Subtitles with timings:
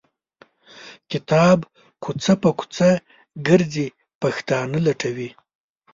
[1.11, 1.59] کتاب
[2.03, 2.89] کوڅه په کوڅه
[3.47, 3.87] ګرځي
[4.21, 5.29] پښتانه لټوي.